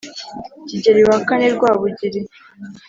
kigeli 0.67 1.01
wa 1.09 1.17
kane 1.27 1.45
rwabugili 1.55 2.19